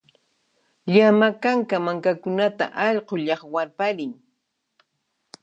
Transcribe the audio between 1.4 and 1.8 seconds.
kanka